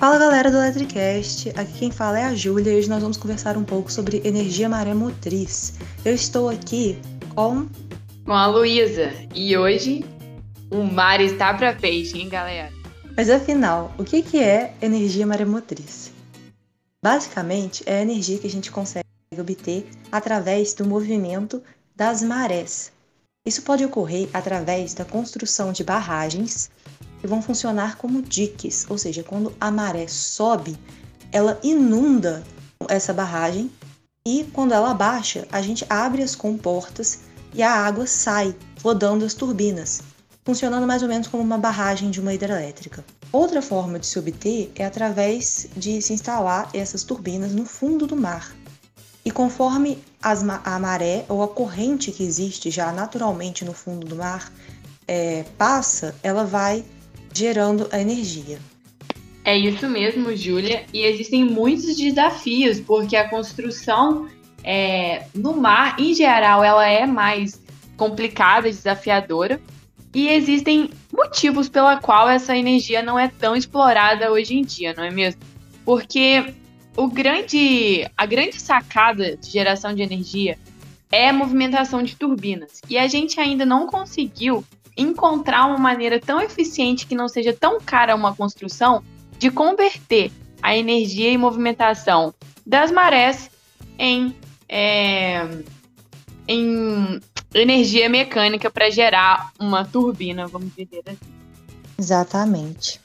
[0.00, 3.58] Fala galera do Electricast, aqui quem fala é a Júlia e hoje nós vamos conversar
[3.58, 5.74] um pouco sobre energia maré motriz.
[6.02, 6.98] Eu estou aqui
[7.34, 7.68] com.
[8.24, 10.02] Com a Luísa e hoje
[10.70, 12.72] o mar está para peixe, hein galera?
[13.14, 16.10] Mas afinal, o que é energia maremotriz?
[17.02, 19.04] Basicamente, é a energia que a gente consegue
[19.38, 21.62] obter através do movimento
[21.94, 22.90] das marés.
[23.44, 26.70] Isso pode ocorrer através da construção de barragens
[27.20, 30.78] que vão funcionar como diques, ou seja, quando a maré sobe,
[31.30, 32.42] ela inunda
[32.88, 33.70] essa barragem
[34.26, 37.20] e quando ela baixa, a gente abre as comportas
[37.54, 40.02] e a água sai, rodando as turbinas
[40.44, 43.04] funcionando mais ou menos como uma barragem de uma hidrelétrica.
[43.32, 48.16] Outra forma de se obter é através de se instalar essas turbinas no fundo do
[48.16, 48.52] mar.
[49.24, 54.50] E conforme a maré ou a corrente que existe já naturalmente no fundo do mar
[55.06, 56.84] é, passa, ela vai
[57.32, 58.58] gerando a energia.
[59.44, 60.84] É isso mesmo, Júlia.
[60.92, 64.28] E existem muitos desafios, porque a construção
[64.62, 67.60] é, no mar, em geral, ela é mais
[67.96, 69.60] complicada, desafiadora.
[70.14, 75.04] E existem motivos pela qual essa energia não é tão explorada hoje em dia, não
[75.04, 75.40] é mesmo?
[75.84, 76.52] Porque
[76.96, 80.58] o grande, a grande sacada de geração de energia
[81.12, 82.80] é a movimentação de turbinas.
[82.88, 84.64] E a gente ainda não conseguiu
[84.96, 89.02] encontrar uma maneira tão eficiente que não seja tão cara uma construção
[89.38, 90.30] de converter
[90.62, 92.34] a energia e movimentação
[92.66, 93.50] das marés
[93.98, 94.36] em,
[94.68, 95.46] é,
[96.46, 97.20] em
[97.54, 101.18] energia mecânica para gerar uma turbina, vamos dizer assim.
[101.98, 103.00] Exatamente.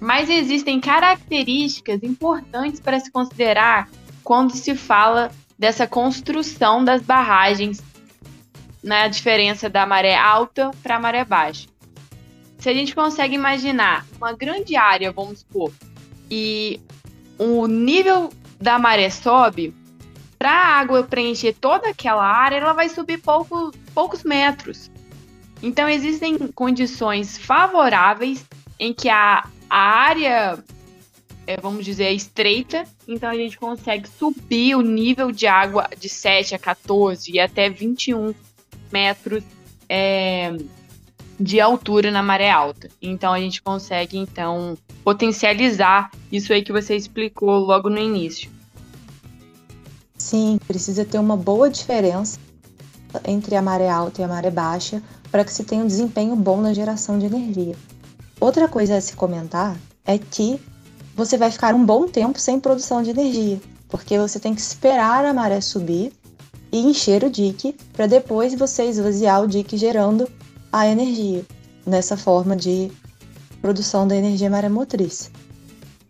[0.00, 3.88] Mas existem características importantes para se considerar
[4.22, 7.82] quando se fala dessa construção das barragens
[8.84, 11.66] na diferença da maré alta para a maré baixa.
[12.58, 15.72] Se a gente consegue imaginar uma grande área, vamos supor,
[16.30, 16.78] e
[17.38, 18.30] o nível
[18.60, 19.74] da maré sobe,
[20.38, 24.90] para a água preencher toda aquela área, ela vai subir pouco, poucos metros.
[25.62, 28.44] Então, existem condições favoráveis
[28.78, 30.62] em que a, a área,
[31.46, 36.08] é, vamos dizer, é estreita, então a gente consegue subir o nível de água de
[36.08, 38.34] 7 a 14 e até 21
[38.94, 39.42] metros
[39.88, 40.56] é,
[41.38, 42.88] de altura na maré alta.
[43.02, 48.48] Então, a gente consegue, então, potencializar isso aí que você explicou logo no início.
[50.16, 52.38] Sim, precisa ter uma boa diferença
[53.26, 56.60] entre a maré alta e a maré baixa para que se tenha um desempenho bom
[56.60, 57.74] na geração de energia.
[58.40, 60.60] Outra coisa a se comentar é que
[61.16, 65.24] você vai ficar um bom tempo sem produção de energia, porque você tem que esperar
[65.24, 66.12] a maré subir
[66.74, 70.28] e encher o dique para depois você esvaziar o dique gerando
[70.72, 71.46] a energia
[71.86, 72.90] nessa forma de
[73.62, 75.30] produção da energia maremotriz.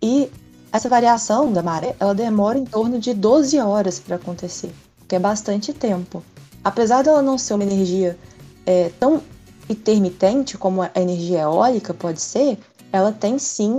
[0.01, 0.31] E
[0.73, 4.73] essa variação da maré, ela demora em torno de 12 horas para acontecer,
[5.07, 6.23] que é bastante tempo.
[6.65, 8.19] Apesar dela não ser uma energia
[8.65, 9.23] é, tão
[9.69, 12.59] intermitente como a energia eólica pode ser,
[12.91, 13.77] ela tem sim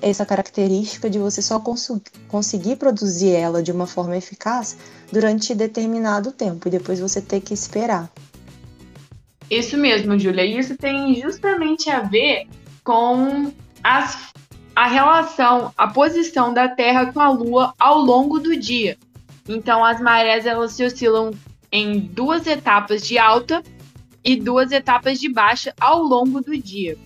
[0.00, 1.90] essa característica de você só cons
[2.28, 4.76] conseguir produzir ela de uma forma eficaz
[5.12, 8.10] durante determinado tempo e depois você ter que esperar.
[9.50, 10.44] Isso mesmo, Júlia.
[10.44, 12.46] Isso tem justamente a ver
[12.84, 14.28] com as
[14.76, 18.96] a relação, a posição da Terra com a Lua ao longo do dia.
[19.48, 21.32] Então, as marés elas se oscilam
[21.72, 23.60] em duas etapas de alta
[24.24, 26.96] e duas etapas de baixa ao longo do dia.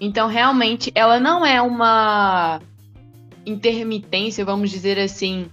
[0.00, 2.60] Então, realmente, ela não é uma
[3.44, 5.50] intermitência, vamos dizer assim,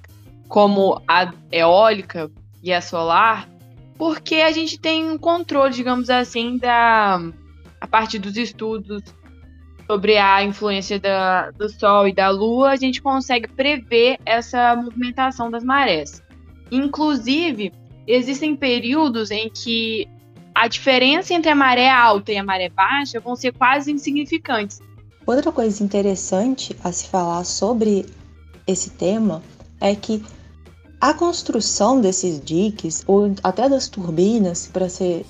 [0.48, 2.30] como a eólica
[2.62, 3.50] e a solar,
[3.98, 7.20] porque a gente tem um controle, digamos assim, da
[7.80, 9.04] a parte dos estudos
[9.86, 15.52] sobre a influência da, do Sol e da Lua, a gente consegue prever essa movimentação
[15.52, 16.24] das marés.
[16.72, 17.72] Inclusive,
[18.08, 20.08] existem períodos em que
[20.56, 24.80] a diferença entre a maré alta e a maré baixa vão ser quase insignificantes.
[25.28, 28.06] Outra coisa interessante a se falar sobre
[28.66, 29.44] esse tema
[29.82, 30.24] é que
[31.02, 35.26] a construção desses diques, ou até das turbinas para ser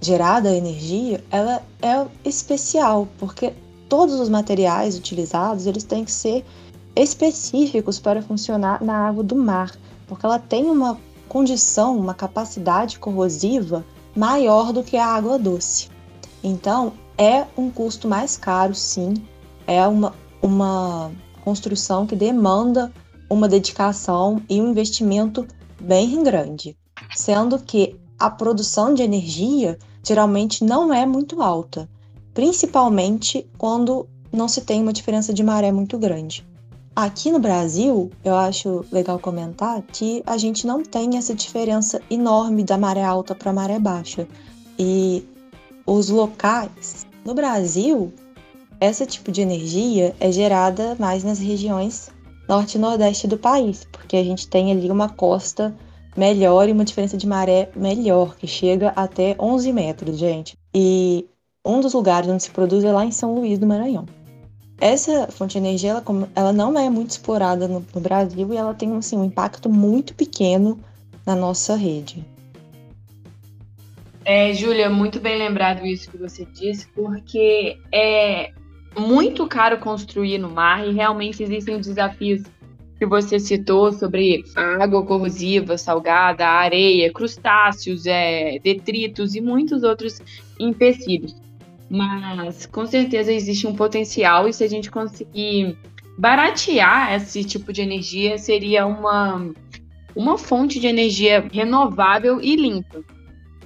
[0.00, 3.52] gerada a energia, ela é especial, porque
[3.88, 6.44] todos os materiais utilizados eles têm que ser
[6.94, 9.72] específicos para funcionar na água do mar,
[10.06, 10.98] porque ela tem uma
[11.28, 13.84] condição, uma capacidade corrosiva
[14.16, 15.88] maior do que a água doce.
[16.42, 19.14] Então, é um custo mais caro, sim,
[19.66, 21.10] é uma, uma
[21.44, 22.92] construção que demanda
[23.28, 25.46] uma dedicação e um investimento
[25.80, 26.76] bem grande,
[27.14, 31.88] sendo que a produção de energia geralmente não é muito alta
[32.34, 36.46] principalmente quando não se tem uma diferença de maré muito grande.
[36.94, 42.62] Aqui no Brasil, eu acho legal comentar que a gente não tem essa diferença enorme
[42.62, 44.28] da maré alta para maré baixa.
[44.78, 45.26] E
[45.86, 48.12] os locais no Brasil,
[48.78, 52.10] esse tipo de energia é gerada mais nas regiões
[52.46, 55.74] norte e nordeste do país, porque a gente tem ali uma costa
[56.14, 60.58] melhor e uma diferença de maré melhor, que chega até 11 metros, gente.
[60.74, 61.26] E
[61.64, 64.04] um dos lugares onde se produz é lá em São Luís do Maranhão.
[64.82, 68.74] Essa fonte de energia, ela, ela não é muito explorada no, no Brasil e ela
[68.74, 70.76] tem assim, um impacto muito pequeno
[71.24, 72.24] na nossa rede.
[74.24, 78.50] É, Júlia, muito bem lembrado isso que você disse, porque é
[78.98, 82.42] muito caro construir no mar e realmente existem desafios
[82.98, 84.42] que você citou sobre
[84.80, 90.20] água corrosiva, salgada, areia, crustáceos, é, detritos e muitos outros
[90.58, 91.40] empecilhos.
[91.92, 95.76] Mas com certeza existe um potencial e se a gente conseguir
[96.16, 99.52] baratear esse tipo de energia, seria uma,
[100.16, 103.04] uma fonte de energia renovável e limpa.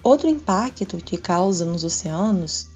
[0.02, 2.68] Outro impacto que causa nos oceanos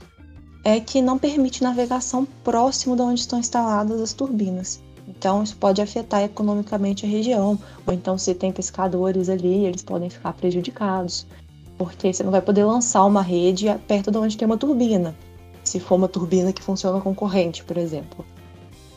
[0.65, 4.81] é que não permite navegação próximo de onde estão instaladas as turbinas.
[5.09, 10.09] Então, isso pode afetar economicamente a região, ou então, se tem pescadores ali, eles podem
[10.11, 11.27] ficar prejudicados,
[11.77, 15.13] porque você não vai poder lançar uma rede perto de onde tem uma turbina
[15.65, 18.25] se for uma turbina que funciona com corrente, por exemplo.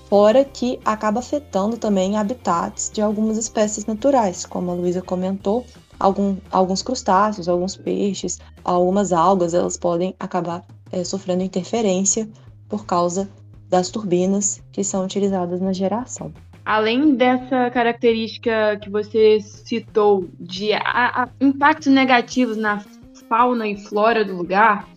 [0.09, 5.65] Fora que acaba afetando também habitats de algumas espécies naturais, como a Luísa comentou,
[5.99, 12.29] algum, alguns crustáceos, alguns peixes, algumas algas, elas podem acabar é, sofrendo interferência
[12.69, 13.29] por causa
[13.69, 16.31] das turbinas que são utilizadas na geração.
[16.65, 22.83] Além dessa característica que você citou de a, a, impactos negativos na
[23.27, 24.87] fauna e flora do lugar,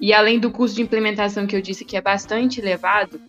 [0.00, 3.20] e além do custo de implementação que eu disse que é bastante elevado,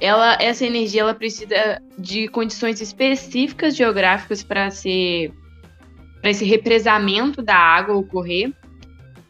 [0.00, 5.32] ela, essa energia ela precisa de condições específicas geográficas para ser
[6.20, 8.52] para esse represamento da água ocorrer.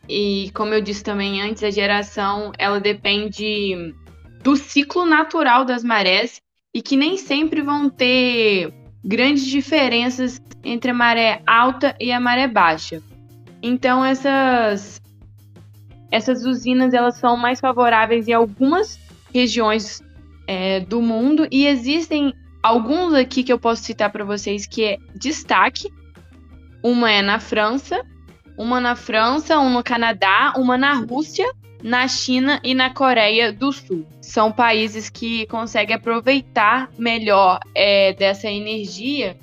[0.08, 3.94] E como eu disse também antes, a geração ela depende
[4.42, 6.40] do ciclo natural das marés
[6.72, 8.72] e que nem sempre vão ter
[9.04, 13.02] grandes diferenças entre a maré alta e a maré baixa.
[13.62, 15.00] Então essas
[16.10, 18.98] essas usinas elas são mais favoráveis em algumas
[19.32, 20.02] regiões
[20.46, 22.32] é, do mundo e existem
[22.62, 25.92] alguns aqui que eu posso citar para vocês que é destaque.
[26.82, 28.04] Uma é na França,
[28.56, 31.46] uma na França, uma no Canadá, uma na Rússia,
[31.82, 34.06] na China e na Coreia do Sul.
[34.20, 39.36] São países que conseguem aproveitar melhor é, dessa energia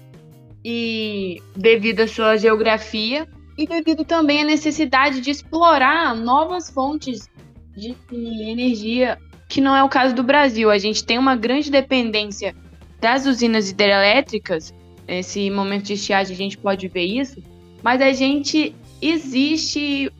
[0.63, 3.27] e devido à sua geografia
[3.57, 7.29] e devido também à necessidade de explorar novas fontes
[7.75, 9.17] de energia,
[9.47, 10.69] que não é o caso do Brasil.
[10.69, 12.55] A gente tem uma grande dependência
[13.00, 14.73] das usinas hidrelétricas.
[15.07, 17.44] Nesse momento de estiagem a gente pode ver isso,
[17.83, 20.11] mas a gente existe,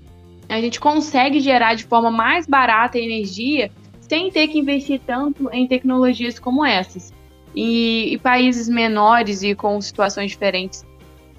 [0.50, 3.72] a gente consegue gerar de forma mais barata energia
[4.02, 7.14] sem ter que investir tanto em tecnologias como essas.
[7.56, 10.84] E, e países menores e com situações diferentes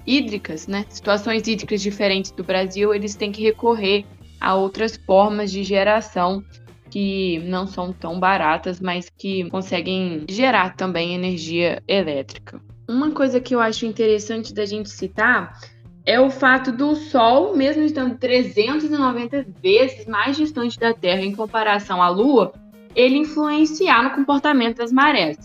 [0.05, 4.05] hídricas, né, situações hídricas diferentes do Brasil, eles têm que recorrer
[4.39, 6.43] a outras formas de geração
[6.89, 12.61] que não são tão baratas, mas que conseguem gerar também energia elétrica.
[12.87, 15.59] Uma coisa que eu acho interessante da gente citar
[16.05, 22.01] é o fato do Sol, mesmo estando 390 vezes mais distante da Terra em comparação
[22.01, 22.53] à Lua,
[22.95, 25.37] ele influenciar no comportamento das marés.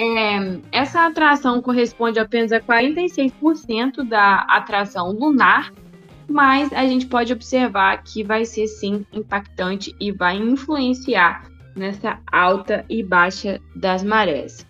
[0.00, 5.74] É, essa atração corresponde apenas a 46% da atração lunar,
[6.28, 12.84] mas a gente pode observar que vai ser sim impactante e vai influenciar nessa alta
[12.88, 14.64] e baixa das marés.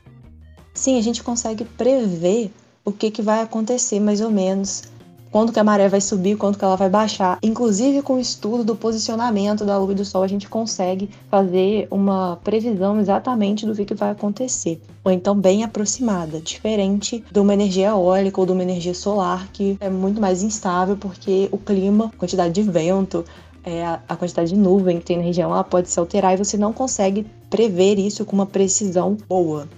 [0.72, 2.50] Sim, a gente consegue prever
[2.82, 4.84] o que, que vai acontecer mais ou menos
[5.30, 7.38] quando que a maré vai subir, quando que ela vai baixar.
[7.42, 11.86] Inclusive com o estudo do posicionamento da lua e do sol, a gente consegue fazer
[11.90, 14.80] uma previsão exatamente do que, que vai acontecer.
[15.04, 19.76] Ou então bem aproximada, diferente de uma energia eólica ou de uma energia solar, que
[19.80, 23.24] é muito mais instável porque o clima, a quantidade de vento,
[23.64, 26.56] é, a quantidade de nuvem que tem na região, ela pode se alterar e você
[26.56, 29.68] não consegue prever isso com uma precisão boa.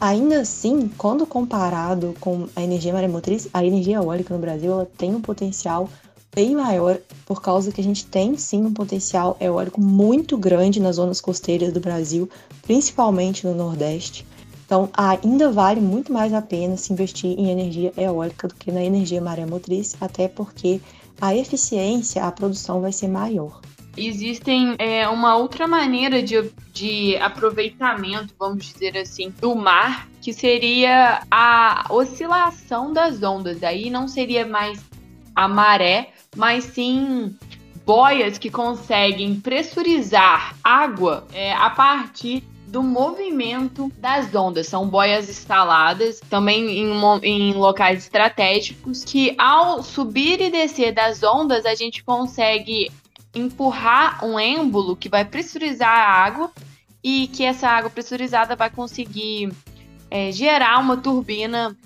[0.00, 5.14] Ainda assim, quando comparado com a energia maremotriz, a energia eólica no Brasil ela tem
[5.14, 5.88] um potencial
[6.34, 10.96] bem maior, por causa que a gente tem sim um potencial eólico muito grande nas
[10.96, 12.28] zonas costeiras do Brasil,
[12.62, 14.26] principalmente no Nordeste.
[14.66, 18.82] Então, ainda vale muito mais a pena se investir em energia eólica do que na
[18.82, 20.80] energia maremotriz, até porque
[21.20, 23.60] a eficiência, a produção vai ser maior.
[23.96, 31.22] Existem é, uma outra maneira de, de aproveitamento, vamos dizer assim, do mar, que seria
[31.30, 33.62] a oscilação das ondas.
[33.62, 34.82] Aí não seria mais
[35.34, 37.36] a maré, mas sim
[37.84, 44.66] boias que conseguem pressurizar água é, a partir do movimento das ondas.
[44.66, 51.66] São boias instaladas também em, em, locais estratégicos que, ao subir e descer das ondas,
[51.66, 52.90] a gente consegue
[53.34, 56.50] empurrar um êmbolo que vai pressurizar a água
[57.02, 59.52] e que essa água pressurizada vai conseguir
[60.10, 61.76] é, gerar uma turbina.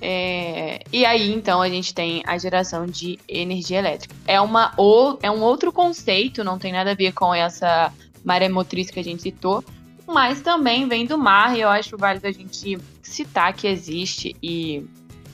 [0.00, 4.14] É, e aí, então, a gente tem a geração de energia elétrica.
[4.26, 7.92] É, uma, ou, é um outro conceito, não tem nada a ver com essa
[8.24, 9.64] maré motriz que a gente citou,
[10.06, 14.84] mas também vem do mar e eu acho válido a gente citar que existe e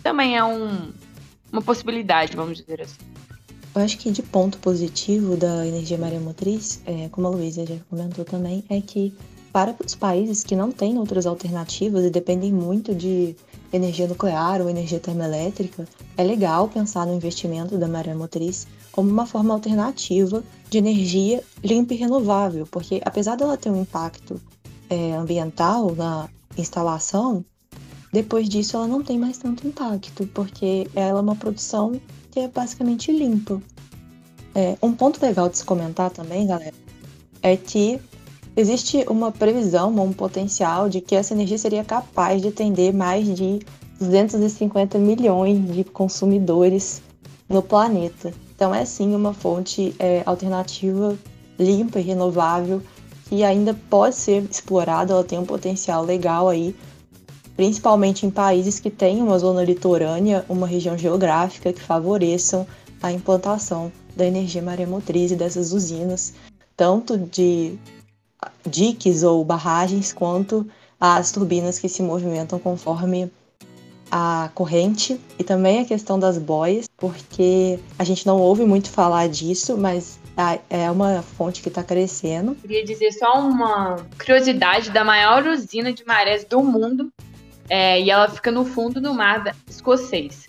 [0.02, 0.92] também é um,
[1.50, 3.13] uma possibilidade, vamos dizer assim.
[3.74, 8.24] Eu acho que de ponto positivo da energia maremotriz, é, como a Luísa já comentou
[8.24, 9.12] também, é que
[9.52, 13.34] para os países que não têm outras alternativas e dependem muito de
[13.72, 19.52] energia nuclear ou energia termoelétrica, é legal pensar no investimento da maremotriz como uma forma
[19.52, 24.40] alternativa de energia limpa e renovável, porque apesar dela ter um impacto
[24.88, 27.44] é, ambiental na instalação,
[28.12, 32.00] depois disso ela não tem mais tanto impacto, porque ela é uma produção
[32.34, 33.62] que é basicamente limpa.
[34.56, 36.74] É, um ponto legal de se comentar também, galera,
[37.40, 38.00] é que
[38.56, 43.60] existe uma previsão, um potencial de que essa energia seria capaz de atender mais de
[44.00, 47.00] 250 milhões de consumidores
[47.48, 48.34] no planeta.
[48.56, 51.16] Então é sim uma fonte é, alternativa
[51.56, 52.82] limpa e renovável
[53.28, 56.74] que ainda pode ser explorada, ela tem um potencial legal aí
[57.56, 62.66] principalmente em países que têm uma zona litorânea, uma região geográfica que favoreçam
[63.02, 66.34] a implantação da energia maremotriz e dessas usinas,
[66.76, 67.78] tanto de
[68.66, 70.66] diques ou barragens, quanto
[71.00, 73.30] as turbinas que se movimentam conforme
[74.10, 79.28] a corrente e também a questão das boias, porque a gente não ouve muito falar
[79.28, 80.18] disso, mas
[80.70, 82.54] é uma fonte que está crescendo.
[82.56, 87.12] Queria dizer só uma curiosidade da maior usina de marés do mundo
[87.68, 90.48] é, e ela fica no fundo do mar escocês.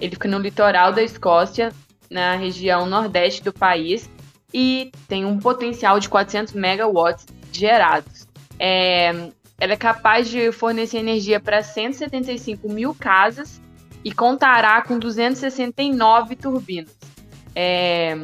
[0.00, 1.72] Ele fica no litoral da Escócia,
[2.10, 4.10] na região nordeste do país,
[4.52, 8.26] e tem um potencial de 400 megawatts gerados.
[8.58, 13.60] É, ela é capaz de fornecer energia para 175 mil casas
[14.04, 16.96] e contará com 269 turbinas.
[17.54, 18.16] É,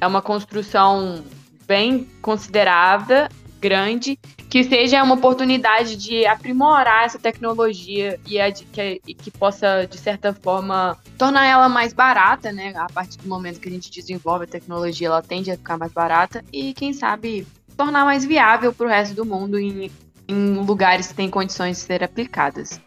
[0.00, 1.22] é uma construção
[1.66, 3.28] bem considerável
[3.62, 4.18] grande,
[4.50, 10.34] que seja uma oportunidade de aprimorar essa tecnologia e, que, e que possa, de certa
[10.34, 12.72] forma, tornar ela mais barata, né?
[12.76, 15.92] A partir do momento que a gente desenvolve a tecnologia, ela tende a ficar mais
[15.92, 19.90] barata e, quem sabe, tornar mais viável para o resto do mundo em,
[20.26, 22.80] em lugares que têm condições de ser aplicadas.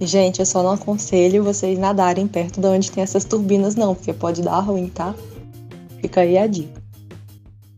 [0.00, 4.12] Gente, eu só não aconselho vocês nadarem perto de onde tem essas turbinas, não, porque
[4.12, 5.14] pode dar ruim, tá?
[6.00, 6.80] Fica aí a dica.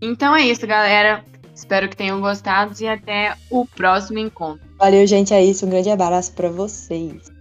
[0.02, 1.25] Então é isso, galera.
[1.58, 4.64] Espero que tenham gostado e até o próximo encontro.
[4.78, 5.34] Valeu, gente.
[5.34, 5.66] É isso.
[5.66, 7.32] Um grande abraço para vocês.